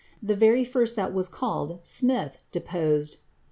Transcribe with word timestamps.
The 0.23 0.33
very 0.33 0.63
first 0.65 0.95
that 0.95 1.13
was 1.13 1.29
called, 1.29 1.77
Smith) 1.83 2.39
deposed. 2.51 3.17